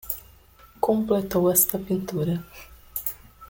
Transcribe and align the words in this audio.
Completou 0.79 1.51
esta 1.51 1.77
pintura 1.77 2.43